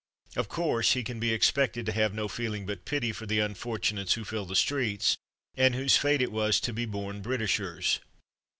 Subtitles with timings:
[0.35, 4.13] Of course he can be expected to have no feeling but pity for the unfortunates
[4.15, 5.15] who fill the streets,
[5.53, 7.99] and whose fate it was to be born Britishers.